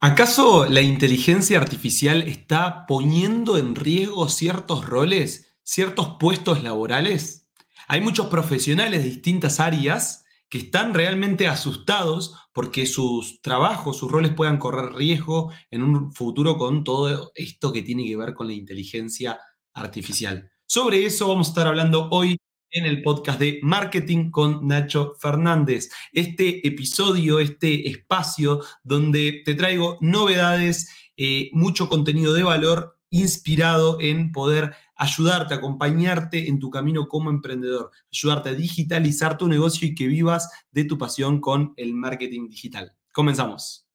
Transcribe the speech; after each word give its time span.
¿Acaso 0.00 0.66
la 0.66 0.82
inteligencia 0.82 1.58
artificial 1.58 2.22
está 2.22 2.84
poniendo 2.86 3.56
en 3.56 3.74
riesgo 3.74 4.28
ciertos 4.28 4.84
roles, 4.84 5.56
ciertos 5.62 6.16
puestos 6.20 6.62
laborales? 6.62 7.48
Hay 7.88 8.02
muchos 8.02 8.26
profesionales 8.26 9.02
de 9.02 9.08
distintas 9.08 9.58
áreas 9.58 10.26
que 10.50 10.58
están 10.58 10.92
realmente 10.92 11.48
asustados 11.48 12.36
porque 12.52 12.84
sus 12.84 13.40
trabajos, 13.40 13.96
sus 13.96 14.12
roles 14.12 14.34
puedan 14.34 14.58
correr 14.58 14.92
riesgo 14.92 15.50
en 15.70 15.82
un 15.82 16.12
futuro 16.12 16.58
con 16.58 16.84
todo 16.84 17.32
esto 17.34 17.72
que 17.72 17.82
tiene 17.82 18.04
que 18.04 18.18
ver 18.18 18.34
con 18.34 18.48
la 18.48 18.52
inteligencia 18.52 19.40
artificial. 19.72 20.50
Sobre 20.66 21.06
eso 21.06 21.26
vamos 21.28 21.48
a 21.48 21.50
estar 21.50 21.66
hablando 21.68 22.10
hoy 22.10 22.36
en 22.70 22.86
el 22.86 23.02
podcast 23.02 23.38
de 23.38 23.60
Marketing 23.62 24.30
con 24.30 24.66
Nacho 24.66 25.14
Fernández. 25.18 25.90
Este 26.12 26.66
episodio, 26.66 27.40
este 27.40 27.88
espacio 27.88 28.62
donde 28.82 29.42
te 29.44 29.54
traigo 29.54 29.98
novedades, 30.00 30.90
eh, 31.16 31.50
mucho 31.52 31.88
contenido 31.88 32.34
de 32.34 32.42
valor 32.42 32.98
inspirado 33.10 33.98
en 34.00 34.32
poder 34.32 34.74
ayudarte, 34.96 35.54
acompañarte 35.54 36.48
en 36.48 36.58
tu 36.58 36.70
camino 36.70 37.08
como 37.08 37.30
emprendedor, 37.30 37.90
ayudarte 38.12 38.50
a 38.50 38.54
digitalizar 38.54 39.38
tu 39.38 39.48
negocio 39.48 39.86
y 39.86 39.94
que 39.94 40.06
vivas 40.06 40.50
de 40.70 40.84
tu 40.84 40.98
pasión 40.98 41.40
con 41.40 41.72
el 41.76 41.94
marketing 41.94 42.48
digital. 42.48 42.92
Comenzamos. 43.12 43.85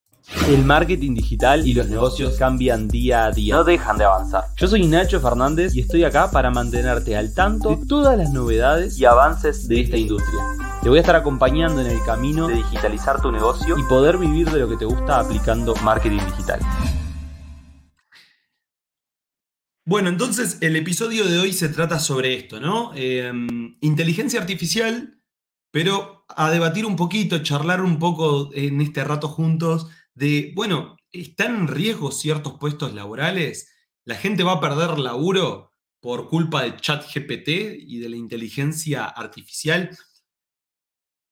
El 0.47 0.63
marketing 0.63 1.15
digital 1.15 1.67
y 1.67 1.73
los 1.73 1.87
negocios 1.87 2.37
cambian 2.37 2.87
día 2.87 3.25
a 3.25 3.31
día. 3.31 3.55
No 3.55 3.63
dejan 3.63 3.97
de 3.97 4.05
avanzar. 4.05 4.45
Yo 4.55 4.67
soy 4.67 4.85
Nacho 4.85 5.19
Fernández 5.19 5.75
y 5.75 5.81
estoy 5.81 6.03
acá 6.03 6.29
para 6.29 6.51
mantenerte 6.51 7.17
al 7.17 7.33
tanto 7.33 7.75
de 7.75 7.85
todas 7.87 8.17
las 8.17 8.31
novedades 8.31 8.99
y 8.99 9.05
avances 9.05 9.67
de 9.67 9.81
esta 9.81 9.97
industria. 9.97 10.43
Te 10.83 10.89
voy 10.89 10.99
a 10.99 11.01
estar 11.01 11.15
acompañando 11.15 11.81
en 11.81 11.87
el 11.87 12.03
camino 12.03 12.47
de 12.47 12.55
digitalizar 12.55 13.21
tu 13.21 13.31
negocio 13.31 13.77
y 13.77 13.83
poder 13.83 14.17
vivir 14.17 14.49
de 14.49 14.59
lo 14.59 14.69
que 14.69 14.77
te 14.77 14.85
gusta 14.85 15.19
aplicando 15.19 15.75
marketing 15.83 16.19
digital. 16.25 16.59
Bueno, 19.85 20.09
entonces 20.09 20.57
el 20.61 20.75
episodio 20.75 21.25
de 21.25 21.39
hoy 21.39 21.53
se 21.53 21.69
trata 21.69 21.99
sobre 21.99 22.35
esto, 22.35 22.59
¿no? 22.59 22.91
Em, 22.95 23.77
inteligencia 23.81 24.39
artificial, 24.39 25.19
pero 25.71 26.25
a 26.29 26.51
debatir 26.51 26.85
un 26.85 26.95
poquito, 26.95 27.39
charlar 27.39 27.81
un 27.81 27.97
poco 27.97 28.51
en 28.53 28.81
este 28.81 29.03
rato 29.03 29.27
juntos 29.27 29.87
de, 30.21 30.51
bueno, 30.55 30.97
¿están 31.11 31.55
en 31.55 31.67
riesgo 31.67 32.11
ciertos 32.11 32.59
puestos 32.59 32.93
laborales? 32.93 33.73
¿La 34.05 34.13
gente 34.13 34.43
va 34.43 34.53
a 34.53 34.61
perder 34.61 34.99
laburo 34.99 35.73
por 35.99 36.29
culpa 36.29 36.61
de 36.61 36.77
ChatGPT 36.77 37.47
y 37.79 37.97
de 37.97 38.07
la 38.07 38.17
inteligencia 38.17 39.05
artificial? 39.05 39.97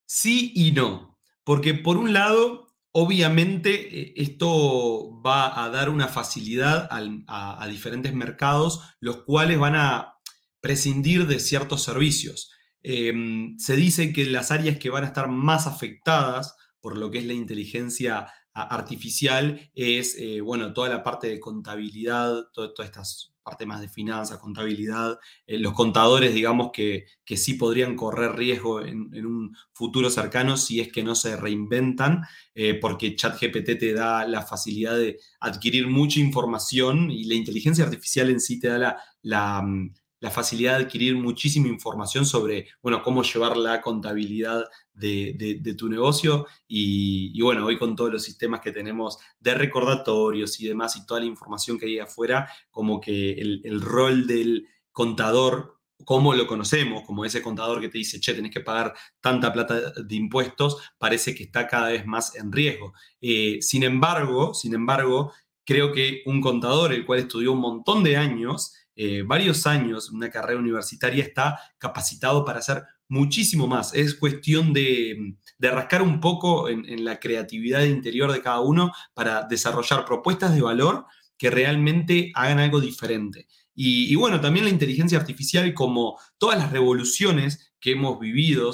Sí 0.08 0.54
y 0.56 0.72
no, 0.72 1.20
porque 1.44 1.76
por 1.76 1.98
un 1.98 2.14
lado, 2.14 2.76
obviamente 2.92 4.02
eh, 4.02 4.14
esto 4.16 5.22
va 5.22 5.64
a 5.64 5.70
dar 5.70 5.92
una 5.92 6.08
facilidad 6.08 6.90
a, 6.90 7.68
diferentes 7.68 8.12
mercados, 8.16 8.82
los 9.00 9.18
cuales 9.18 9.60
van 9.60 9.76
a 9.76 10.16
prescindir 10.62 11.28
de 11.28 11.40
ciertos 11.40 11.84
servicios. 11.84 12.52
Em, 12.82 13.56
se 13.60 13.76
dice 13.76 14.14
que 14.14 14.26
las 14.26 14.50
áreas 14.50 14.80
que 14.80 14.90
van 14.90 15.04
a 15.04 15.08
estar 15.08 15.28
más 15.28 15.68
afectadas 15.68 16.56
por 16.82 16.98
lo 16.98 17.12
que 17.12 17.20
es 17.20 17.26
la 17.26 17.34
inteligencia 17.34 18.34
artificial 18.64 19.70
es, 19.76 20.16
eh, 20.18 20.42
bueno, 20.42 20.74
toda 20.74 20.90
la 20.90 21.04
parte 21.04 21.28
de 21.28 21.40
contabilidad, 21.40 22.48
todas 22.54 22.72
estas 22.80 23.34
partes 23.50 23.68
más 23.68 23.82
de 23.82 23.90
finanzas, 23.90 24.38
contabilidad, 24.38 25.18
eh, 25.48 25.58
los 25.58 25.74
contadores, 25.74 26.34
digamos, 26.34 26.72
que, 26.72 27.06
que, 27.26 27.38
sí 27.38 27.56
podrían 27.56 27.96
correr 27.96 28.34
riesgo 28.34 28.82
en, 28.82 29.26
un 29.26 29.56
futuro 29.74 30.10
cercano 30.10 30.58
si 30.58 30.80
es 30.80 30.92
que 30.92 31.04
no 31.04 31.16
se 31.16 31.36
reinventan, 31.36 32.24
eh, 32.54 32.76
porque 32.76 33.16
ChatGPT 33.16 33.80
te 33.80 33.94
da 33.94 34.28
la 34.28 34.44
facilidad 34.44 34.98
de 34.98 35.20
adquirir 35.40 35.88
mucha 35.88 36.20
información 36.20 37.10
y 37.10 37.24
la 37.24 37.34
inteligencia 37.36 37.86
artificial 37.86 38.30
en 38.30 38.40
sí 38.40 38.60
te 38.60 38.68
da 38.68 38.78
la, 38.78 38.98
la 39.24 39.62
mm, 39.62 39.94
la 40.20 40.32
facilidad 40.32 40.78
de 40.78 40.86
adquirir 40.86 41.16
muchísima 41.16 41.68
información 41.68 42.26
sobre, 42.26 42.68
bueno, 42.82 43.02
cómo 43.02 43.24
llevar 43.24 43.56
la 43.56 43.82
contabilidad 43.82 44.66
de, 44.94 45.76
tu 45.78 45.88
negocio. 45.88 46.46
Y, 46.68 47.40
bueno, 47.42 47.66
hoy 47.66 47.78
con 47.78 47.96
todos 47.96 48.12
los 48.12 48.24
sistemas 48.24 48.62
que 48.62 48.72
tenemos 48.72 49.18
de 49.40 49.54
recordatorios 49.54 50.60
y 50.60 50.68
demás 50.68 50.96
y 50.98 51.06
toda 51.06 51.22
la 51.22 51.26
información 51.26 51.80
que 51.80 51.86
hay 51.86 52.00
afuera, 52.00 52.50
como 52.70 53.00
que 53.00 53.32
el, 53.32 53.82
rol 53.82 54.28
del 54.28 54.68
contador 54.92 55.78
como 56.06 56.34
lo 56.34 56.48
conocemos, 56.48 57.04
como 57.06 57.26
ese 57.26 57.42
contador 57.42 57.82
que 57.82 57.90
te 57.90 57.98
dice, 57.98 58.22
che, 58.22 58.34
tenés 58.34 58.52
que 58.52 58.62
pagar 58.62 58.94
tanta 59.20 59.52
plata 59.52 59.92
de 59.92 60.16
impuestos, 60.16 60.78
parece 60.98 61.36
que 61.36 61.44
está 61.44 61.68
cada 61.68 61.90
vez 61.90 62.06
más 62.06 62.36
en 62.38 62.54
riesgo. 62.54 62.94
Eh, 63.20 63.58
sin 63.62 63.84
embargo, 63.84 64.54
sin 64.54 64.74
embargo, 64.74 65.34
creo 65.66 65.92
que 65.92 66.24
un 66.26 66.40
contador, 66.40 66.94
el 66.94 67.06
cual 67.06 67.20
estudió 67.20 67.52
un 67.52 67.60
montón 67.60 68.02
de 68.04 68.16
años, 68.16 68.74
eh, 69.02 69.24
varios 69.26 69.66
años, 69.66 70.10
una 70.10 70.30
carrera 70.30 70.60
universitaria, 70.60 71.24
está 71.24 71.58
capacitado 71.78 72.44
para 72.44 72.60
hacer 72.60 72.84
muchísimo 73.08 73.66
más. 73.66 73.94
Es 73.94 74.14
cuestión 74.14 74.74
de, 74.74 75.38
rascar 75.58 76.02
un 76.02 76.20
poco 76.20 76.68
en, 76.68 77.06
la 77.06 77.18
creatividad 77.18 77.84
interior 77.84 78.30
de 78.30 78.42
cada 78.42 78.60
uno 78.60 78.92
para 79.14 79.44
desarrollar 79.44 80.04
propuestas 80.04 80.54
de 80.54 80.62
valor 80.62 81.06
que 81.38 81.50
realmente 81.50 82.34
hagan 82.36 82.60
algo 82.60 82.82
diferente. 82.82 83.48
Y, 83.74 84.14
bueno, 84.16 84.42
también 84.42 84.66
la 84.66 84.72
inteligencia 84.72 85.18
artificial, 85.18 85.74
como 85.74 86.20
todas 86.38 86.58
las 86.58 86.70
revoluciones 86.70 87.69
que 87.80 87.92
hemos 87.92 88.20
vivido, 88.20 88.72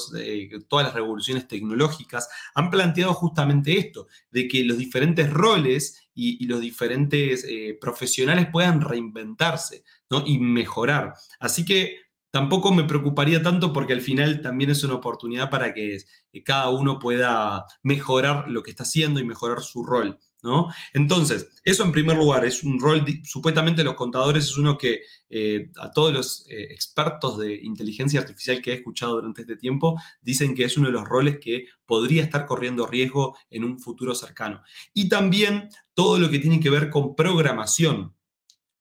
todas 0.68 0.86
las 0.86 0.96
revoluciones 0.96 1.48
tecnológicas, 1.48 2.28
han 2.54 2.70
planteado 2.70 3.14
justamente 3.14 3.78
esto, 3.78 4.08
de 4.32 4.48
que 4.48 4.64
los 4.64 4.78
diferentes 4.78 5.32
roles 5.32 6.10
y, 6.14 6.46
los 6.48 6.62
diferentes 6.62 7.46
eh, 7.48 7.78
profesionales 7.80 8.48
puedan 8.52 8.82
reinventarse 8.82 9.84
y 10.26 10.40
mejorar. 10.40 11.14
Así 11.40 11.66
que 11.66 11.98
tampoco 12.32 12.74
me 12.74 12.84
preocuparía 12.84 13.42
tanto 13.42 13.72
porque 13.74 13.94
al 13.94 14.02
final 14.02 14.42
también 14.42 14.70
es 14.70 14.84
una 14.84 14.96
oportunidad 14.96 15.50
para 15.50 15.74
que 15.74 16.00
cada 16.44 16.70
uno 16.70 17.00
pueda 17.00 17.66
mejorar 17.84 18.50
lo 18.50 18.64
que 18.64 18.72
está 18.72 18.84
haciendo 18.84 19.20
y 19.20 19.26
mejorar 19.26 19.62
su 19.62 19.84
rol. 19.84 20.20
¿No? 20.46 20.70
Entonces, 20.94 21.50
eso 21.64 21.84
en 21.84 21.92
primer 21.92 22.16
lugar, 22.16 22.46
es 22.46 22.64
un 22.64 22.80
rol, 22.80 23.04
supuestamente 23.24 23.84
los 23.84 23.96
contadores 23.96 24.46
es 24.46 24.58
uno 24.58 24.78
que 24.78 25.02
eh, 25.30 25.72
a 25.78 25.92
todos 25.92 26.14
los 26.14 26.46
eh, 26.50 26.68
expertos 26.72 27.38
de 27.40 27.56
inteligencia 27.56 28.22
artificial 28.22 28.62
que 28.62 28.72
he 28.72 28.76
escuchado 28.76 29.16
durante 29.16 29.42
este 29.42 29.58
tiempo 29.58 30.00
dicen 30.22 30.56
que 30.56 30.64
es 30.64 30.78
uno 30.78 30.88
de 30.88 30.94
los 30.94 31.06
roles 31.06 31.40
que 31.40 31.66
podría 31.86 32.24
estar 32.24 32.46
corriendo 32.46 32.88
riesgo 32.88 33.36
en 33.50 33.64
un 33.64 33.80
futuro 33.80 34.16
cercano. 34.16 34.62
Y 34.94 35.10
también 35.10 35.70
todo 35.94 36.20
lo 36.20 36.30
que 36.30 36.40
tiene 36.40 36.60
que 36.60 36.70
ver 36.70 36.90
con 36.90 37.16
programación, 37.16 38.14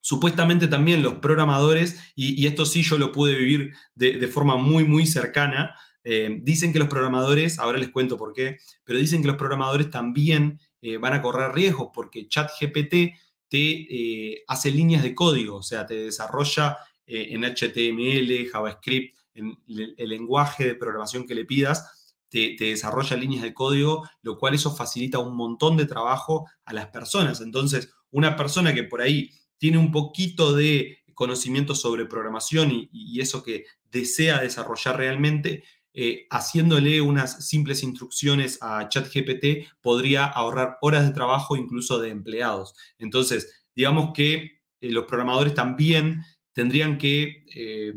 supuestamente 0.00 0.68
también 0.68 1.02
los 1.02 1.14
programadores, 1.14 1.98
y, 2.14 2.46
esto 2.46 2.66
sí 2.66 2.82
yo 2.82 2.98
lo 2.98 3.10
pude 3.10 3.34
vivir 3.34 3.72
de, 3.94 4.28
forma 4.28 4.56
muy, 4.56 4.84
muy 4.84 5.06
cercana, 5.06 5.74
eh, 6.04 6.40
dicen 6.42 6.74
que 6.74 6.78
los 6.78 6.88
programadores, 6.88 7.58
ahora 7.58 7.78
les 7.78 7.88
cuento 7.88 8.18
por 8.18 8.34
qué, 8.34 8.58
pero 8.84 8.98
dicen 8.98 9.22
que 9.22 9.28
los 9.28 9.38
programadores 9.38 9.90
también 9.90 10.60
eh, 10.84 10.98
van 10.98 11.14
a 11.14 11.22
correr 11.22 11.52
riesgos 11.52 11.88
porque 11.94 12.28
ChatGPT 12.28 13.16
te 13.48 13.58
eh, 13.58 14.44
hace 14.48 14.70
líneas 14.70 15.02
de 15.02 15.14
código, 15.14 15.56
o 15.56 15.62
sea, 15.62 15.86
te 15.86 15.94
desarrolla 15.94 16.76
en 17.06 17.44
HTML, 17.44 18.48
JavaScript, 18.50 19.14
en 19.34 19.58
el, 19.68 20.08
lenguaje 20.08 20.66
de 20.66 20.74
programación 20.74 21.26
que 21.26 21.34
le 21.34 21.44
pidas, 21.44 22.14
te, 22.28 22.56
desarrolla 22.58 23.16
líneas 23.16 23.42
de 23.42 23.54
código, 23.54 24.08
lo 24.22 24.38
cual 24.38 24.54
eso 24.54 24.74
facilita 24.74 25.18
un 25.18 25.36
montón 25.36 25.76
de 25.76 25.86
trabajo 25.86 26.48
a 26.64 26.72
las 26.72 26.88
personas. 26.88 27.40
Entonces, 27.40 27.90
una 28.10 28.36
persona 28.36 28.74
que 28.74 28.84
por 28.84 29.00
ahí 29.00 29.30
tiene 29.58 29.78
un 29.78 29.92
poquito 29.92 30.54
de 30.54 30.98
conocimiento 31.14 31.74
sobre 31.74 32.06
programación 32.06 32.70
y, 32.72 33.20
eso 33.20 33.42
que 33.42 33.64
desea 33.90 34.40
desarrollar 34.40 34.96
realmente, 34.96 35.64
eh, 35.96 36.26
haciéndole 36.28 37.00
unas 37.00 37.46
simples 37.46 37.84
instrucciones 37.84 38.58
a 38.60 38.88
ChatGPT, 38.88 39.68
podría 39.80 40.24
ahorrar 40.24 40.76
horas 40.80 41.06
de 41.06 41.14
trabajo 41.14 41.56
incluso 41.56 42.00
de 42.00 42.08
empleados. 42.10 42.74
Entonces, 42.98 43.64
digamos 43.76 44.10
que 44.12 44.60
eh, 44.80 44.90
los 44.90 45.04
programadores 45.04 45.54
también 45.54 46.24
tendrían 46.52 46.98
que 46.98 47.44
eh, 47.54 47.94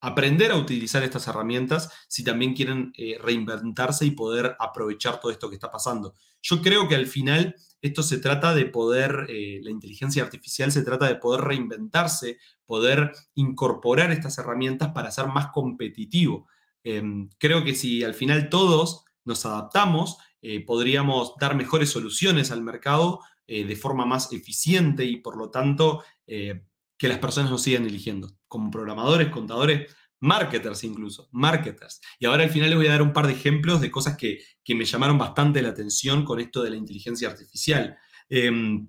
aprender 0.00 0.52
a 0.52 0.56
utilizar 0.56 1.02
estas 1.02 1.28
herramientas 1.28 1.90
si 2.08 2.24
también 2.24 2.54
quieren 2.54 2.92
reinventarse 3.20 4.06
y 4.06 4.12
poder 4.12 4.56
aprovechar 4.58 5.20
todo 5.20 5.30
esto 5.30 5.50
que 5.50 5.56
está 5.56 5.70
pasando. 5.70 6.14
Yo 6.42 6.62
creo 6.62 6.88
que 6.88 6.94
al 6.94 7.06
final 7.06 7.56
esto 7.82 8.02
se 8.02 8.18
trata 8.18 8.54
de 8.54 8.66
poder, 8.66 9.26
la 9.28 9.70
inteligencia 9.70 10.22
artificial 10.22 10.70
se 10.72 10.82
trata 10.82 11.08
de 11.08 11.16
poder 11.16 11.42
reinventarse, 11.42 12.38
poder 12.66 13.12
incorporar 13.34 14.12
estas 14.12 14.36
herramientas 14.36 14.92
para 14.92 15.10
ser 15.10 15.28
más 15.28 15.46
competitivo. 15.52 16.48
Em, 16.84 17.28
creo 17.38 17.64
que 17.64 17.74
si 17.74 18.04
al 18.04 18.14
final 18.14 18.48
todos 18.48 19.04
nos 19.24 19.44
adaptamos, 19.46 20.18
eh, 20.42 20.64
podríamos 20.64 21.34
dar 21.40 21.56
mejores 21.56 21.90
soluciones 21.90 22.50
al 22.50 22.62
mercado 22.62 23.20
eh, 23.46 23.64
de 23.64 23.76
forma 23.76 24.06
más 24.06 24.32
eficiente 24.32 25.04
y 25.04 25.16
por 25.16 25.36
lo 25.36 25.50
tanto 25.50 26.04
que 26.26 27.08
las 27.08 27.18
personas 27.18 27.50
nos 27.50 27.60
sigan 27.60 27.84
eligiendo. 27.84 28.38
Como 28.48 28.70
programadores, 28.70 29.28
contadores, 29.28 29.94
marketers 30.24 30.84
incluso, 30.84 31.28
marketers. 31.32 32.00
Y 32.18 32.26
ahora 32.26 32.44
al 32.44 32.50
final 32.50 32.70
les 32.70 32.78
voy 32.78 32.86
a 32.86 32.92
dar 32.92 33.02
un 33.02 33.12
par 33.12 33.26
de 33.26 33.34
ejemplos 33.34 33.80
de 33.80 33.90
cosas 33.90 34.16
que, 34.16 34.40
me 34.74 34.84
llamaron 34.84 35.18
bastante 35.18 35.60
la 35.62 35.68
atención 35.68 36.24
con 36.24 36.40
esto 36.40 36.62
de 36.62 36.70
la 36.70 36.76
inteligencia 36.76 37.28
artificial. 37.28 37.98
Em, 38.28 38.88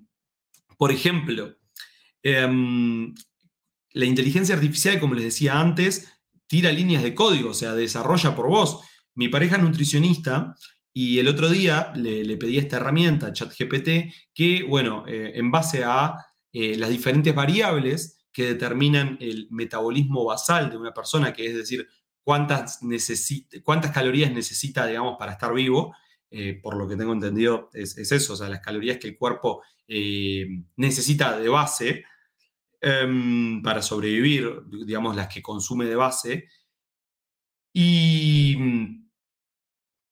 por 0.78 0.90
ejemplo, 0.90 1.56
em, 2.22 3.14
la 3.92 4.04
inteligencia 4.06 4.54
artificial, 4.54 4.98
como 4.98 5.14
les 5.14 5.24
decía 5.24 5.60
antes, 5.60 6.08
tira 6.46 6.72
líneas 6.72 7.02
de 7.02 7.14
código, 7.14 7.50
o 7.50 7.54
sea, 7.54 7.74
desarrolla 7.74 8.34
por 8.34 8.48
vos. 8.48 8.80
Mi 9.14 9.28
pareja 9.28 9.56
es 9.56 9.62
nutricionista 9.62 10.54
y 10.92 11.18
el 11.18 11.28
otro 11.28 11.48
día 11.50 11.92
le, 11.94 12.36
pedí 12.38 12.58
esta 12.58 12.76
herramienta, 12.76 13.32
ChatGPT, 13.32 14.12
que, 14.32 14.64
bueno, 14.66 15.04
eh, 15.06 15.32
en 15.34 15.50
base 15.50 15.84
a 15.84 16.14
eh, 16.52 16.76
las 16.76 16.88
diferentes 16.88 17.34
variables 17.34 18.26
que 18.32 18.46
determinan 18.46 19.18
el 19.20 19.46
metabolismo 19.50 20.24
basal 20.24 20.70
de 20.70 20.76
una 20.76 20.94
persona, 20.94 21.32
que 21.32 21.46
es 21.46 21.54
decir, 21.54 21.86
cuántas, 22.22 22.80
cuántas 23.62 23.90
calorías 23.90 24.32
necesita, 24.32 24.86
digamos, 24.86 25.16
para 25.18 25.32
estar 25.32 25.52
vivo, 25.52 25.94
eh, 26.30 26.58
por 26.62 26.76
lo 26.76 26.88
que 26.88 26.96
tengo 26.96 27.12
entendido 27.12 27.68
es, 27.72 27.96
eso, 27.98 28.32
o 28.32 28.36
sea, 28.36 28.48
las 28.48 28.60
calorías 28.60 28.98
que 28.98 29.08
el 29.08 29.18
cuerpo 29.18 29.62
necesita 30.76 31.38
de 31.38 31.48
base, 31.48 32.04
Em, 32.80 33.62
para 33.62 33.80
sobrevivir, 33.80 34.62
digamos, 34.84 35.16
las 35.16 35.28
que 35.28 35.40
consume 35.40 35.86
de 35.86 35.96
base. 35.96 36.48
Y, 37.72 38.56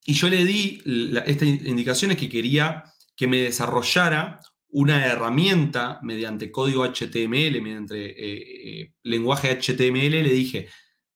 y 0.04 0.12
yo 0.12 0.28
le 0.28 0.44
di 0.44 0.82
estas 1.26 1.48
indicaciones 1.48 2.16
que 2.16 2.28
quería 2.28 2.84
que 3.16 3.28
me 3.28 3.38
desarrollara 3.38 4.40
una 4.68 5.06
herramienta 5.06 6.00
mediante 6.02 6.50
código 6.50 6.84
HTML, 6.84 7.60
mediante 7.62 8.06
eh, 8.06 8.80
eh, 8.80 8.94
lenguaje 9.02 9.56
HTML, 9.60 10.22
le 10.22 10.32
dije, 10.32 10.68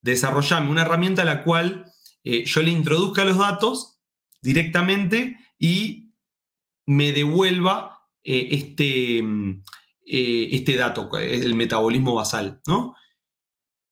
desarrollame 0.02 0.70
una 0.70 0.82
herramienta 0.82 1.22
a 1.22 1.24
la 1.24 1.42
cual 1.42 1.86
eh, 2.24 2.44
yo 2.44 2.62
le 2.62 2.70
introduzca 2.70 3.24
los 3.24 3.38
datos 3.38 4.00
directamente 4.42 5.38
y 5.58 6.12
me 6.86 7.12
devuelva 7.12 7.98
este, 8.22 9.22
eh, 10.10 10.48
este 10.52 10.76
dato, 10.76 11.10
el 11.18 11.54
metabolismo 11.54 12.14
basal, 12.14 12.60
¿no? 12.66 12.94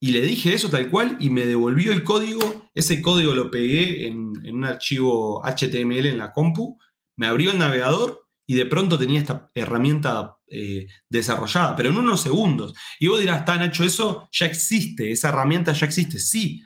Y 0.01 0.13
le 0.13 0.21
dije 0.21 0.55
eso 0.55 0.69
tal 0.69 0.91
cual 0.91 1.17
y 1.21 1.31
me 1.31 1.47
devolvió 1.47 1.93
el 1.93 2.05
código. 2.05 2.71
Ese 2.75 3.01
código 3.01 3.35
lo 3.35 3.51
pegué 3.51 4.07
en, 4.07 4.33
un 4.47 4.65
archivo 4.65 5.43
HTML 5.45 6.07
en 6.07 6.19
la 6.19 6.33
compu, 6.33 6.79
me 7.17 7.27
abrió 7.27 7.51
el 7.51 7.59
navegador 7.59 8.27
y 8.47 8.55
de 8.55 8.67
pronto 8.67 8.99
tenía 8.99 9.21
esta 9.21 9.51
herramienta 9.55 10.37
eh, 10.47 10.87
desarrollada, 11.09 11.75
pero 11.75 11.91
en 11.91 11.97
unos 11.97 12.21
segundos. 12.21 12.75
Y 13.01 13.09
vos 13.09 13.21
dirás, 13.21 13.41
está 13.41 13.57
Nacho, 13.57 13.85
eso 13.85 14.29
ya 14.31 14.47
existe, 14.47 15.11
esa 15.11 15.31
herramienta 15.31 15.73
ya 15.73 15.87
existe. 15.87 16.19
Sí, 16.19 16.63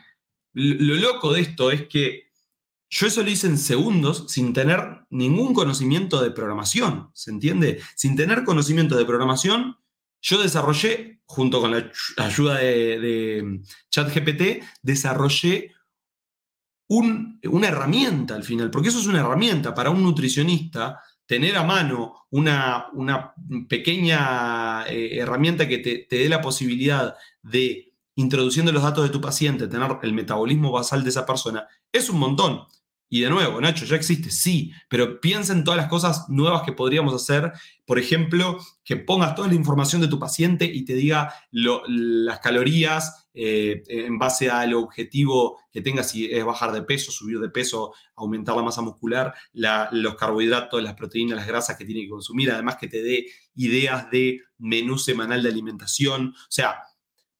lo 0.52 0.94
loco 0.96 1.32
de 1.32 1.40
esto 1.40 1.70
es 1.70 1.88
que 1.88 2.29
yo 2.90 3.06
eso 3.06 3.22
lo 3.22 3.30
hice 3.30 3.46
en 3.46 3.56
segundos 3.56 4.24
sin 4.28 4.52
tener 4.52 5.06
ningún 5.10 5.54
conocimiento 5.54 6.20
de 6.20 6.32
programación, 6.32 7.10
¿se 7.14 7.30
entiende? 7.30 7.80
Sin 7.94 8.16
tener 8.16 8.42
conocimiento 8.42 8.96
de 8.96 9.04
programación, 9.04 9.76
yo 10.20 10.42
desarrollé, 10.42 11.20
junto 11.24 11.60
con 11.60 11.70
la 11.70 11.90
ayuda 12.16 12.58
de, 12.58 13.60
ChatGPT, 13.90 14.64
desarrollé 14.82 15.72
una 16.88 17.68
herramienta 17.68 18.34
al 18.34 18.42
final, 18.42 18.70
porque 18.70 18.88
eso 18.88 18.98
es 18.98 19.06
una 19.06 19.20
herramienta 19.20 19.72
para 19.72 19.90
un 19.90 20.02
nutricionista, 20.02 21.00
tener 21.24 21.56
a 21.56 21.62
mano 21.62 22.26
una, 22.30 22.86
una 22.92 23.32
pequeña 23.68 24.84
eh, 24.88 25.16
herramienta 25.18 25.68
que 25.68 25.78
te, 25.78 25.98
te 25.98 26.16
dé 26.16 26.28
la 26.28 26.40
posibilidad 26.40 27.14
de, 27.40 27.94
introduciendo 28.16 28.72
los 28.72 28.82
datos 28.82 29.04
de 29.04 29.10
tu 29.10 29.20
paciente, 29.20 29.68
tener 29.68 29.98
el 30.02 30.12
metabolismo 30.12 30.72
basal 30.72 31.04
de 31.04 31.10
esa 31.10 31.24
persona, 31.24 31.68
es 31.92 32.10
un 32.10 32.18
montón. 32.18 32.66
Y 33.12 33.22
de 33.22 33.28
nuevo, 33.28 33.60
Nacho, 33.60 33.84
ya 33.84 33.96
existe, 33.96 34.30
sí, 34.30 34.72
pero 34.88 35.20
piensa 35.20 35.52
en 35.52 35.64
todas 35.64 35.76
las 35.76 35.88
cosas 35.88 36.26
nuevas 36.28 36.62
que 36.62 36.72
podríamos 36.72 37.12
hacer. 37.12 37.52
Por 37.84 37.98
ejemplo, 37.98 38.58
que 38.84 38.96
pongas 38.96 39.34
toda 39.34 39.48
la 39.48 39.54
información 39.54 40.00
de 40.00 40.06
tu 40.06 40.20
paciente 40.20 40.64
y 40.64 40.84
te 40.84 40.94
diga 40.94 41.34
las 41.50 42.38
calorías 42.38 43.28
eh, 43.34 43.82
en 43.88 44.16
base 44.16 44.48
al 44.48 44.74
objetivo 44.74 45.58
que 45.72 45.82
tengas, 45.82 46.10
si 46.10 46.26
es 46.26 46.44
bajar 46.44 46.70
de 46.70 46.82
peso, 46.82 47.10
subir 47.10 47.40
de 47.40 47.48
peso, 47.48 47.92
aumentar 48.14 48.54
la 48.54 48.62
masa 48.62 48.80
muscular, 48.80 49.34
los 49.54 50.14
carbohidratos, 50.14 50.80
las 50.80 50.94
proteínas, 50.94 51.36
las 51.36 51.48
grasas 51.48 51.76
que 51.76 51.84
tiene 51.84 52.02
que 52.02 52.10
consumir, 52.10 52.52
además 52.52 52.76
que 52.76 52.86
te 52.86 53.02
dé 53.02 53.26
ideas 53.56 54.08
de 54.12 54.40
menú 54.58 54.98
semanal 54.98 55.42
de 55.42 55.48
alimentación. 55.48 56.28
O 56.28 56.50
sea, 56.50 56.80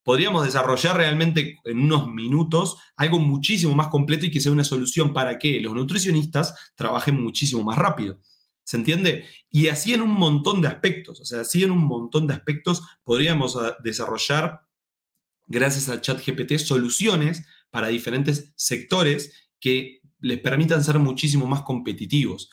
podríamos 0.03 0.45
desarrollar 0.45 0.97
realmente 0.97 1.59
en 1.65 1.81
unos 1.81 2.09
minutos 2.09 2.77
algo 2.97 3.19
muchísimo 3.19 3.75
más 3.75 3.89
completo 3.89 4.27
y 4.27 4.31
que 4.31 4.41
sea 4.41 4.53
una 4.53 4.65
solución 4.65 5.13
para 5.13 5.39
que 5.39 5.61
los 5.61 5.75
nutricionistas 5.75 6.55
trabajen 6.75 7.23
muchísimo 7.23 7.63
más 7.63 7.79
rápido. 7.79 8.21
¿Se 8.65 8.77
entiende? 8.77 9.25
Y 9.51 9.69
así 9.69 9.95
en 9.95 10.03
un 10.03 10.13
montón 10.13 10.61
de 10.63 10.69
aspectos, 10.69 11.21
o 11.21 11.25
sea, 11.25 11.41
así 11.41 11.65
en 11.65 11.73
un 11.73 11.85
montón 11.85 12.27
de 12.27 12.35
aspectos 12.35 12.83
podríamos 13.03 13.57
ah, 13.57 13.77
desarrollar, 13.83 14.61
gracias 15.47 15.89
al 15.89 16.01
chat 16.01 16.25
GPT, 16.25 16.57
soluciones 16.59 17.45
para 17.71 17.89
diferentes 17.89 18.53
sectores 18.57 19.51
que 19.59 20.01
les 20.21 20.39
permitan 20.39 20.85
ser 20.85 20.99
muchísimo 20.99 21.47
más 21.47 21.63
competitivos. 21.63 22.51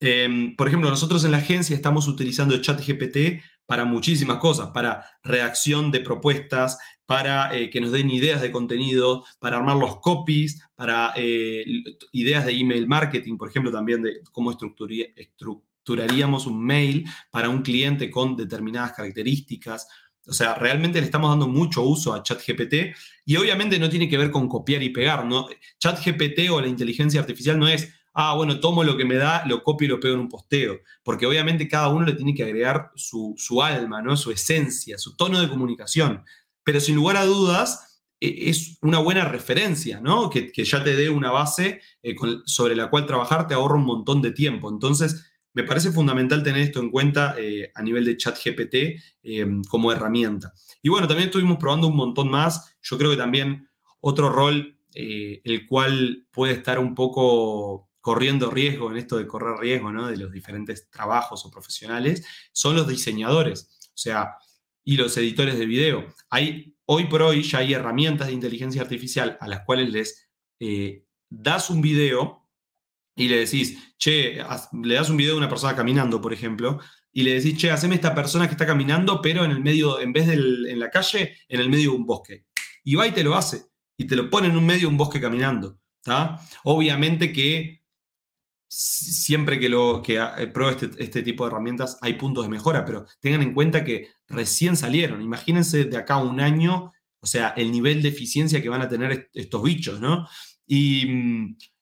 Em, 0.00 0.56
por 0.56 0.68
ejemplo, 0.68 0.90
nosotros 0.90 1.24
en 1.24 1.30
la 1.30 1.38
agencia 1.38 1.76
estamos 1.76 2.08
utilizando 2.08 2.54
el 2.54 2.62
chat 2.62 2.80
GPT 2.80 3.42
para 3.66 3.84
muchísimas 3.84 4.38
cosas, 4.38 4.70
para 4.70 5.04
redacción 5.22 5.90
de 5.90 6.00
propuestas, 6.00 6.78
para 7.06 7.54
eh, 7.54 7.70
que 7.70 7.80
nos 7.80 7.92
den 7.92 8.10
ideas 8.10 8.40
de 8.40 8.50
contenido, 8.50 9.24
para 9.38 9.56
armar 9.58 9.76
los 9.76 10.00
copies, 10.00 10.62
para 10.74 11.12
eh, 11.16 11.64
ideas 12.12 12.46
de 12.46 12.52
email 12.52 12.86
marketing, 12.86 13.36
por 13.36 13.48
ejemplo, 13.48 13.70
también 13.70 14.02
de 14.02 14.20
cómo 14.30 14.50
estructuraríamos 14.50 16.46
un 16.46 16.64
mail 16.64 17.04
para 17.30 17.48
un 17.48 17.62
cliente 17.62 18.10
con 18.10 18.36
determinadas 18.36 18.92
características. 18.92 19.88
O 20.26 20.32
sea, 20.32 20.54
realmente 20.54 21.00
le 21.00 21.04
estamos 21.04 21.30
dando 21.30 21.48
mucho 21.48 21.82
uso 21.82 22.14
a 22.14 22.22
ChatGPT 22.22 22.94
y 23.26 23.36
obviamente 23.36 23.78
no 23.78 23.90
tiene 23.90 24.08
que 24.08 24.18
ver 24.18 24.30
con 24.30 24.48
copiar 24.48 24.82
y 24.82 24.90
pegar, 24.90 25.24
¿no? 25.24 25.48
ChatGPT 25.78 26.50
o 26.50 26.60
la 26.60 26.68
inteligencia 26.68 27.20
artificial 27.20 27.58
no 27.58 27.68
es 27.68 27.92
ah, 28.14 28.34
bueno, 28.34 28.60
tomo 28.60 28.84
lo 28.84 28.96
que 28.96 29.04
me 29.04 29.16
da, 29.16 29.44
lo 29.46 29.62
copio 29.62 29.86
y 29.86 29.88
lo 29.88 30.00
pego 30.00 30.14
en 30.14 30.20
un 30.20 30.28
posteo. 30.28 30.80
Porque 31.02 31.26
obviamente 31.26 31.68
cada 31.68 31.88
uno 31.88 32.04
le 32.04 32.14
tiene 32.14 32.34
que 32.34 32.42
agregar 32.42 32.90
su, 32.94 33.36
alma, 33.62 34.02
¿no? 34.02 34.16
su 34.16 34.30
esencia, 34.30 34.98
su 34.98 35.16
tono 35.16 35.40
de 35.40 35.48
comunicación. 35.48 36.24
Pero 36.64 36.80
sin 36.80 36.96
lugar 36.96 37.16
a 37.16 37.24
dudas, 37.24 38.02
e, 38.20 38.50
es 38.50 38.78
una 38.82 38.98
buena 38.98 39.24
referencia, 39.24 40.00
¿no? 40.00 40.30
Que, 40.30 40.52
ya 40.54 40.84
te 40.84 40.94
dé 40.94 41.10
una 41.10 41.30
base 41.30 41.80
eh, 42.02 42.14
sobre 42.44 42.76
la 42.76 42.90
cual 42.90 43.06
trabajar 43.06 43.46
te 43.48 43.54
ahorra 43.54 43.76
un 43.76 43.84
montón 43.84 44.22
de 44.22 44.32
tiempo. 44.32 44.70
Entonces, 44.70 45.28
me 45.54 45.64
parece 45.64 45.92
fundamental 45.92 46.42
tener 46.42 46.62
esto 46.62 46.80
en 46.80 46.90
cuenta 46.90 47.34
eh, 47.38 47.70
a 47.74 47.82
nivel 47.82 48.04
de 48.04 48.16
chat 48.16 48.38
GPT 48.42 48.74
eh, 49.22 49.46
como 49.68 49.92
herramienta. 49.92 50.52
Y 50.82 50.88
bueno, 50.88 51.06
también 51.06 51.28
estuvimos 51.28 51.58
probando 51.58 51.88
un 51.88 51.96
montón 51.96 52.30
más. 52.30 52.74
Yo 52.82 52.96
creo 52.98 53.10
que 53.10 53.16
también 53.16 53.68
otro 54.00 54.30
rol, 54.30 54.78
el 54.94 55.66
cual 55.66 56.26
puede 56.32 56.52
estar 56.52 56.78
un 56.78 56.94
poco 56.94 57.91
corriendo 58.02 58.50
riesgo, 58.50 58.90
en 58.90 58.98
esto 58.98 59.16
de 59.16 59.26
correr 59.26 59.58
riesgo, 59.58 59.92
¿no? 59.92 60.08
De 60.08 60.16
los 60.16 60.32
diferentes 60.32 60.90
trabajos 60.90 61.46
o 61.46 61.50
profesionales, 61.50 62.26
son 62.52 62.76
los 62.76 62.86
diseñadores, 62.86 63.78
o 63.86 63.96
sea, 63.96 64.36
y 64.84 64.96
los 64.96 65.16
editores 65.16 65.56
de 65.56 65.66
video. 65.66 66.12
Hay, 66.28 66.76
hoy 66.84 67.04
por 67.04 67.22
hoy 67.22 67.42
ya 67.42 67.58
hay 67.58 67.72
herramientas 67.72 68.26
de 68.26 68.34
inteligencia 68.34 68.82
artificial 68.82 69.38
a 69.40 69.46
las 69.46 69.60
cuales 69.60 69.90
les 69.90 70.30
eh, 70.58 71.06
das 71.30 71.70
un 71.70 71.80
video 71.80 72.50
y 73.14 73.28
le 73.28 73.38
decís, 73.38 73.94
che, 73.96 74.42
le 74.82 74.94
das 74.94 75.08
un 75.08 75.16
video 75.16 75.34
de 75.34 75.38
una 75.38 75.48
persona 75.48 75.76
caminando, 75.76 76.20
por 76.20 76.32
ejemplo, 76.32 76.80
y 77.12 77.22
le 77.22 77.34
decís, 77.34 77.56
che, 77.56 77.70
haceme 77.70 77.94
esta 77.94 78.14
persona 78.16 78.48
que 78.48 78.54
está 78.54 78.66
caminando, 78.66 79.22
pero 79.22 79.44
en 79.44 79.52
el 79.52 79.60
medio, 79.60 80.00
en 80.00 80.12
vez 80.12 80.26
de 80.26 80.34
en 80.34 80.80
la 80.80 80.90
calle, 80.90 81.36
en 81.48 81.60
el 81.60 81.70
medio 81.70 81.92
de 81.92 81.96
un 81.98 82.06
bosque. 82.06 82.46
Y 82.82 82.96
va 82.96 83.06
y 83.06 83.12
te 83.12 83.22
lo 83.22 83.36
hace, 83.36 83.66
y 83.96 84.08
te 84.08 84.16
lo 84.16 84.28
pone 84.28 84.48
en 84.48 84.56
un 84.56 84.66
medio 84.66 84.80
de 84.80 84.86
un 84.86 84.96
bosque 84.96 85.20
caminando. 85.20 85.78
Obviamente 86.64 87.32
que 87.32 87.81
siempre 88.74 89.60
que, 89.60 89.68
lo, 89.68 90.00
que 90.02 90.16
eh, 90.16 90.46
pruebe 90.46 90.72
este, 90.72 91.04
este, 91.04 91.22
tipo 91.22 91.44
de 91.44 91.50
herramientas 91.50 91.98
hay 92.00 92.14
puntos 92.14 92.44
de 92.44 92.50
mejora, 92.50 92.86
pero 92.86 93.04
tengan 93.20 93.42
en 93.42 93.52
cuenta 93.52 93.84
que 93.84 94.08
recién 94.28 94.76
salieron. 94.78 95.20
Imagínense 95.20 95.84
de 95.84 95.96
acá 95.98 96.14
a 96.14 96.22
un 96.22 96.40
año, 96.40 96.90
o 97.20 97.26
sea, 97.26 97.48
el 97.50 97.70
nivel 97.70 98.00
de 98.00 98.08
eficiencia 98.08 98.62
que 98.62 98.70
van 98.70 98.80
a 98.80 98.88
tener 98.88 99.28
estos 99.34 99.62
bichos, 99.62 100.00
¿no? 100.00 100.26
Y, 100.66 101.02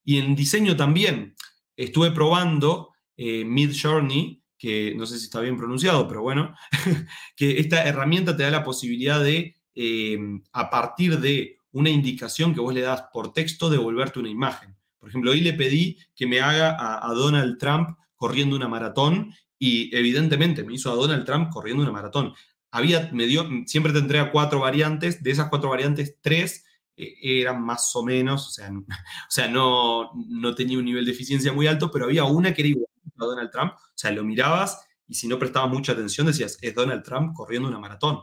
en 0.05 0.35
diseño 0.35 0.77
también. 0.77 1.37
Estuve 1.77 2.11
probando 2.11 2.91
eh, 3.17 3.45
Mid 3.45 3.73
Journey, 3.81 4.43
que 4.59 4.93
no 4.97 5.07
sé 5.07 5.19
si 5.19 5.27
está 5.27 5.41
bien 5.41 5.57
pronunciado, 5.57 6.09
pero 6.09 6.23
bueno, 6.23 6.55
que 7.37 7.61
esta 7.61 7.85
herramienta 7.85 8.37
te 8.37 8.43
da 8.43 8.51
la 8.51 8.65
posibilidad 8.65 9.23
de, 9.23 9.57
eh, 9.77 10.19
a 10.53 10.69
partir 10.69 11.21
de 11.21 11.59
una 11.71 11.89
indicación 11.89 12.53
que 12.53 12.61
vos 12.61 12.75
le 12.75 12.81
das 12.81 13.05
por 13.13 13.33
texto, 13.33 13.71
devolverte 13.71 14.19
una 14.19 14.29
imagen. 14.29 14.80
Por 15.01 15.09
ejemplo, 15.09 15.31
hoy 15.31 15.41
le 15.41 15.55
pedí 15.55 15.99
que 16.15 16.27
me 16.27 16.41
haga 16.41 16.77
a, 16.79 17.13
Donald 17.15 17.59
Trump 17.59 17.97
corriendo 18.15 18.55
una 18.55 18.69
maratón 18.69 19.35
y 19.59 19.95
evidentemente 19.97 20.63
me 20.63 20.75
hizo 20.75 20.93
a 20.93 20.95
Donald 20.95 21.25
Trump 21.25 21.51
corriendo 21.51 21.83
una 21.83 21.93
maratón. 21.93 22.35
Había, 22.71 23.11
me 23.13 23.27
dio, 23.27 23.49
siempre 23.67 23.93
te 23.93 24.19
a 24.19 24.31
cuatro 24.31 24.61
variantes, 24.61 25.23
de 25.23 25.31
esas 25.31 25.49
cuatro 25.49 25.71
variantes, 25.71 26.19
tres 26.21 26.65
eh, 26.97 27.17
eran 27.23 27.63
más 27.63 27.91
o 27.97 28.05
menos, 28.05 28.47
o 28.47 28.51
sea, 28.51 28.71
o 28.89 29.31
sea 29.31 29.49
no, 29.49 30.13
no 30.29 30.55
tenía 30.55 30.79
un 30.79 30.85
nivel 30.85 31.07
de 31.07 31.13
eficiencia 31.13 31.53
muy 31.53 31.67
alto, 31.67 31.91
pero 31.91 32.05
había 32.05 32.25
una 32.25 32.53
que 32.53 32.63
era 32.63 32.69
igual 32.69 32.87
a 33.19 33.25
Donald 33.25 33.51
Trump, 33.51 33.73
o 33.75 33.93
sea, 33.95 34.11
lo 34.13 34.23
mirabas 34.23 34.87
y 35.09 35.15
si 35.15 35.27
no 35.27 35.39
prestaba 35.39 35.67
mucha 35.67 35.93
atención 35.93 36.27
decías, 36.27 36.59
es 36.61 36.75
Donald 36.75 37.03
Trump 37.03 37.35
corriendo 37.35 37.69
una 37.69 37.79
maratón. 37.79 38.21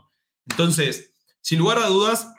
Entonces, 0.48 1.12
sin 1.40 1.58
lugar 1.58 1.78
a 1.78 1.88
dudas, 1.88 2.32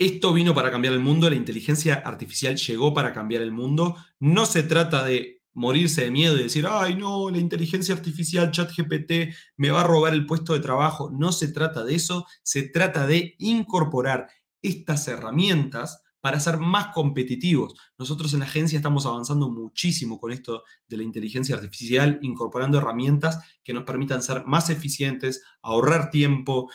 esto 0.00 0.32
vino 0.32 0.54
para 0.54 0.70
cambiar 0.70 0.94
el 0.94 1.00
mundo, 1.00 1.28
la 1.28 1.36
inteligencia 1.36 1.94
artificial 1.94 2.56
llegó 2.56 2.94
para 2.94 3.12
cambiar 3.12 3.42
el 3.42 3.52
mundo. 3.52 3.96
No 4.18 4.46
se 4.46 4.62
trata 4.62 5.04
de 5.04 5.42
morirse 5.52 6.04
de 6.04 6.10
miedo 6.10 6.38
y 6.38 6.44
decir, 6.44 6.66
ay 6.66 6.96
no, 6.96 7.28
la 7.28 7.36
inteligencia 7.36 7.94
artificial, 7.94 8.50
ChatGPT, 8.50 9.34
me 9.58 9.70
va 9.70 9.82
a 9.82 9.86
robar 9.86 10.14
el 10.14 10.24
puesto 10.24 10.54
de 10.54 10.60
trabajo. 10.60 11.10
No 11.10 11.32
se 11.32 11.48
trata 11.48 11.84
de 11.84 11.96
eso, 11.96 12.24
se 12.42 12.62
trata 12.62 13.06
de 13.06 13.34
incorporar 13.40 14.28
estas 14.62 15.06
herramientas 15.06 16.02
para 16.22 16.40
ser 16.40 16.56
más 16.56 16.94
competitivos. 16.94 17.74
Nosotros 17.98 18.32
en 18.32 18.40
la 18.40 18.46
agencia 18.46 18.78
estamos 18.78 19.04
avanzando 19.04 19.50
muchísimo 19.50 20.18
con 20.18 20.32
esto 20.32 20.62
de 20.88 20.96
la 20.96 21.02
inteligencia 21.02 21.56
artificial, 21.56 22.18
incorporando 22.22 22.78
herramientas 22.78 23.38
que 23.62 23.74
nos 23.74 23.84
permitan 23.84 24.22
ser 24.22 24.46
más 24.46 24.70
eficientes, 24.70 25.42
ahorrar 25.60 26.10
tiempo. 26.10 26.70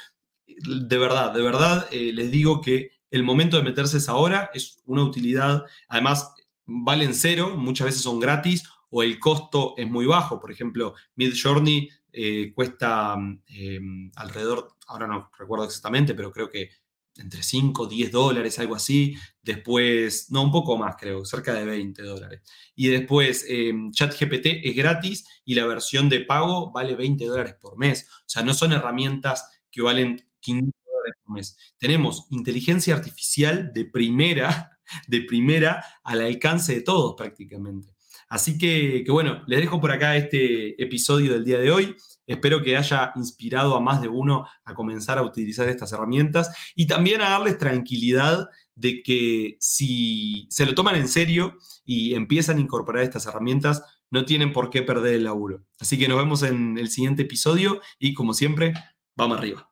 De 0.46 0.98
verdad, 1.00 1.34
de 1.34 1.42
verdad, 1.42 1.88
eh, 1.92 2.14
les 2.14 2.30
digo 2.30 2.62
que 2.62 2.95
el 3.12 3.24
momento 3.24 3.58
de 3.58 3.64
meterse 3.64 3.98
es 3.98 4.10
ahora, 4.10 4.50
es 4.54 4.82
una 4.86 5.04
utilidad, 5.04 5.64
además 5.88 6.34
valen 6.66 7.14
cero, 7.14 7.56
muchas 7.58 7.86
veces 7.86 8.02
son 8.02 8.20
gratis 8.20 8.64
o 8.90 9.04
el 9.04 9.20
costo 9.20 9.74
es 9.78 9.90
muy 9.90 10.06
bajo. 10.06 10.40
Por 10.40 10.52
ejemplo, 10.52 10.96
Mid 11.16 11.34
Journey 11.42 11.90
eh, 12.12 12.54
cuesta 12.54 13.18
eh, 13.48 13.80
alrededor, 14.16 14.76
ahora 14.88 15.08
no 15.08 15.30
recuerdo 15.38 15.66
exactamente, 15.66 16.14
pero 16.14 16.32
creo 16.32 16.50
que 16.50 16.70
entre 17.18 17.44
5, 17.44 17.88
10 17.88 18.12
dólares, 18.12 18.60
algo 18.60 18.76
así. 18.76 19.16
Después, 19.42 20.32
no, 20.32 20.44
un 20.44 20.52
poco 20.52 20.78
más 20.78 20.96
creo, 20.98 21.26
cerca 21.26 21.54
de 21.54 21.66
20 21.66 22.02
dólares. 22.04 22.42
Y 22.76 22.88
después, 22.88 23.46
eh, 23.48 23.74
ChatGPT 23.92 24.48
es 24.64 24.76
gratis 24.76 25.26
y 25.46 25.56
la 25.56 25.66
versión 25.66 26.10
de 26.10 26.22
pago 26.22 26.72
vale 26.72 26.96
20 26.96 27.26
dólares 27.26 27.56
por 27.60 27.78
mes. 27.78 28.08
O 28.10 28.24
sea, 28.28 28.44
no 28.44 28.54
son 28.54 28.74
herramientas 28.74 29.46
que 29.72 29.82
valen 29.82 30.26
500 30.40 30.74
dólares 30.74 30.84
por 30.84 30.85
mes. 31.28 31.58
Tenemos 31.78 32.28
inteligencia 32.30 32.96
artificial 32.96 33.72
de 33.74 33.86
primera, 33.86 34.80
de 35.08 35.22
primera 35.22 35.84
al 36.04 36.22
alcance 36.22 36.76
de 36.76 36.82
todos 36.82 37.16
prácticamente. 37.16 37.96
Así 38.28 38.58
que, 38.58 39.04
que 39.06 39.12
bueno, 39.12 39.44
les 39.48 39.62
dejo 39.62 39.80
por 39.80 39.92
acá 39.92 40.16
este 40.16 40.82
episodio 40.82 41.34
del 41.34 41.46
día 41.46 41.60
de 41.60 41.72
hoy. 41.72 41.96
Espero 42.26 42.64
que 42.64 42.76
haya 42.76 43.12
inspirado 43.16 43.76
a 43.76 43.82
más 43.82 44.02
de 44.02 44.08
uno 44.08 44.48
a 44.64 44.74
comenzar 44.74 45.20
a 45.20 45.22
utilizar 45.22 45.70
estas 45.70 45.92
herramientas 45.94 46.50
y 46.76 46.88
también 46.88 47.22
a 47.22 47.30
darles 47.30 47.60
tranquilidad 47.60 48.50
de 48.74 49.04
que 49.04 49.58
si 49.60 50.48
se 50.50 50.66
lo 50.66 50.74
toman 50.74 50.96
en 50.96 51.08
serio 51.08 51.58
y 51.86 52.16
empiezan 52.16 52.58
a 52.58 52.62
incorporar 52.62 53.04
estas 53.04 53.28
herramientas, 53.28 53.84
no 54.10 54.26
tienen 54.26 54.54
por 54.54 54.70
qué 54.70 54.82
perder 54.82 55.16
el 55.16 55.24
laburo. 55.24 55.64
Así 55.80 55.98
que 55.98 56.08
nos 56.08 56.18
vemos 56.18 56.44
en 56.44 56.78
el 56.78 56.90
siguiente 56.90 57.24
episodio 57.24 57.80
y 58.00 58.14
como 58.14 58.34
siempre, 58.34 58.74
vamos 59.16 59.38
arriba. 59.38 59.70